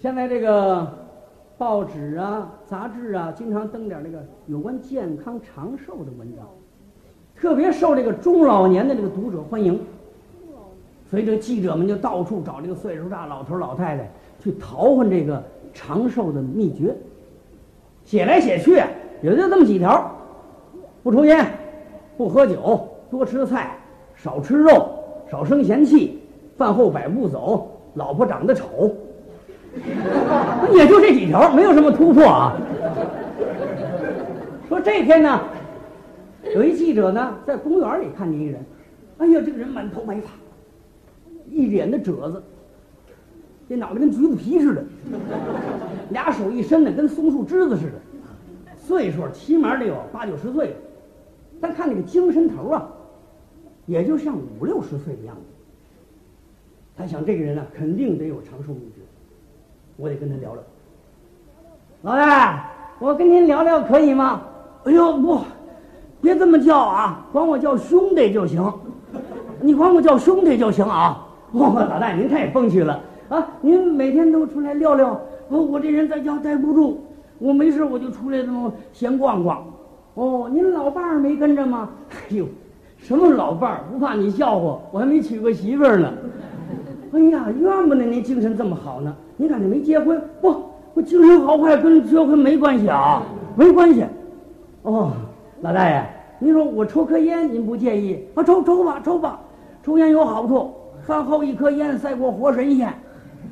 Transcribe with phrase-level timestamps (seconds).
[0.00, 0.88] 现在这个
[1.58, 6.46] 报纸啊、杂志啊，经常登点这个有关健康长寿的文章，
[7.36, 9.78] 特别受这个中老年的这个读者欢迎。
[11.10, 14.10] 所以这记者们就到处找这个岁数大老头老太太
[14.42, 15.42] 去淘换这个
[15.74, 16.96] 长寿的秘诀。
[18.02, 18.82] 写来写去
[19.20, 20.10] 也就这么几条：
[21.02, 21.44] 不抽烟，
[22.16, 23.76] 不喝酒，多吃菜，
[24.16, 24.88] 少吃肉，
[25.30, 26.22] 少生闲气，
[26.56, 28.96] 饭后百步走，老婆长得丑。
[30.74, 32.56] 也就这几条，没有什么突破啊。
[34.68, 35.40] 说这天呢，
[36.54, 38.64] 有一记者呢在公园里看见一人，
[39.18, 40.30] 哎呀，这个人满头白发，
[41.48, 42.42] 一脸的褶子，
[43.68, 44.84] 这脑袋跟橘子皮似的，
[46.10, 47.92] 俩手一伸呢，跟松树枝子似的，
[48.76, 50.76] 岁数起码得有八九十岁了，
[51.60, 52.88] 但看那个精神头啊，
[53.86, 55.42] 也就像五六十岁的样子。
[56.96, 59.00] 他想，这个人啊，肯定得有长寿秘诀。
[59.96, 60.62] 我得跟他聊聊。
[62.02, 64.42] 老大，我跟您聊聊可以吗？
[64.84, 65.40] 哎呦不，
[66.22, 68.72] 别这么叫啊，管我叫兄弟就行。
[69.60, 71.26] 你管我叫兄弟就行啊。
[71.52, 73.46] 哦，老大您太风趣了啊！
[73.60, 77.04] 您每天都出来溜溜，我我这人在家待不住，
[77.38, 79.64] 我没事我就出来这么闲逛逛。
[80.14, 81.90] 哦，您老伴儿没跟着吗？
[82.10, 82.46] 哎呦，
[82.98, 83.80] 什么老伴儿？
[83.92, 86.12] 不怕你笑话，我还没娶过媳妇儿呢。
[87.12, 89.14] 哎呀，怨不得您精神这么好呢。
[89.36, 90.54] 您看，你没结婚不？
[90.94, 93.22] 我精神好坏跟结婚没关系啊，
[93.56, 94.04] 没关系。
[94.82, 95.12] 哦，
[95.60, 96.04] 老大爷，
[96.38, 98.18] 您说我抽颗烟，您不介意？
[98.34, 99.40] 啊，抽抽吧，抽吧，
[99.82, 100.72] 抽烟有好处，
[101.02, 102.92] 饭后一颗烟赛过活神仙。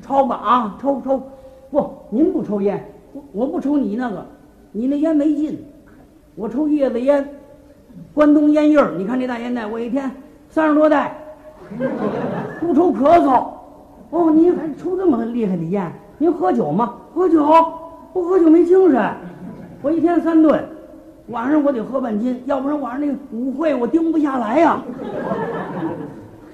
[0.02, 1.20] 抽吧啊，抽抽。
[1.70, 4.24] 不，您不抽烟，我我不抽你那个，
[4.72, 5.58] 你那烟没劲。
[6.34, 7.28] 我抽叶子烟，
[8.14, 10.10] 关东烟叶你看这大烟袋，我一天
[10.48, 11.16] 三十多袋，
[12.60, 13.44] 不抽咳嗽。
[14.10, 15.92] 哦，您还抽这么厉害的烟？
[16.16, 16.94] 您喝酒吗？
[17.14, 17.46] 喝酒，
[18.12, 19.10] 不喝酒没精神。
[19.82, 20.64] 我一天三顿，
[21.28, 24.80] 晚上我得喝半斤，要不然晚上那个舞会我盯不下来呀。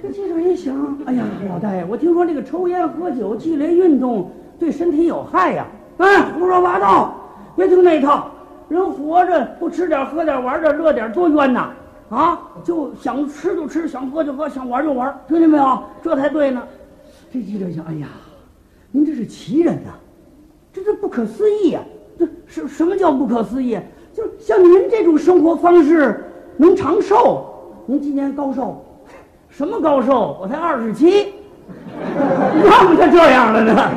[0.02, 0.74] 这记者一想，
[1.06, 5.64] 哎呀，老大爷，我听说这个抽烟喝酒、剧烈运动对身体有害呀。
[5.98, 7.14] 哎，胡说八道，
[7.54, 8.26] 别听那一套。
[8.68, 11.70] 人活着不吃点、喝点、玩点、乐点，多冤呐！
[12.14, 15.82] 啊，就想吃就吃，想喝就喝，想玩就玩，听见没有？
[16.02, 16.62] 这才对呢。
[17.32, 18.06] 这记者想，哎呀，
[18.92, 19.90] 您这是奇人呐，
[20.72, 21.80] 这是不可思议呀！
[22.16, 23.76] 这什什么叫不可思议？
[24.12, 26.24] 就像您这种生活方式
[26.56, 27.44] 能长寿？
[27.86, 28.80] 您今年高寿？
[29.48, 30.38] 什么高寿？
[30.40, 31.32] 我才二十七，
[32.64, 33.90] 要不就这样了呢？